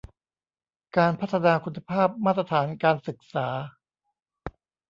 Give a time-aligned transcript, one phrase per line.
[0.97, 3.47] การพัฒนาคุณภาพมาตรฐานการศึกษา